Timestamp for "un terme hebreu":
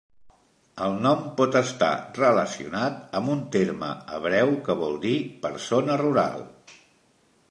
3.35-4.53